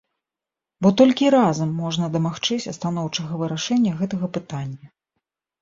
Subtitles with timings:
[0.85, 4.87] Бо толькі разам можна дамагчыся станоўчага вырашэння гэтага пытання.